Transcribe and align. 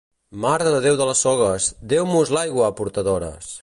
Mare 0.45 0.71
de 0.75 0.79
Déu 0.85 0.97
de 1.03 1.07
les 1.11 1.21
Sogues, 1.27 1.69
deu-mos 1.95 2.35
l'aigua 2.39 2.69
a 2.71 2.75
portadores! 2.83 3.59